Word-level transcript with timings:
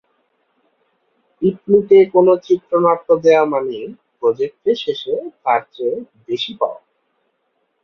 পিপলুকে 1.41 1.99
কোনো 2.13 2.31
চিত্রনাট্য 2.45 3.07
দেওয়া 3.23 3.45
মানে 3.53 3.77
প্রজেক্ট 4.17 4.63
শেষে 4.83 5.13
তার 5.43 5.61
চেয়ে 5.73 5.95
বেশি 6.27 6.51
পাওয়া। 6.59 6.79